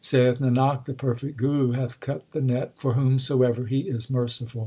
[0.01, 4.59] 1 Saith Nanak, the perfect Guru hath cut the net For whomsoever he is merciful.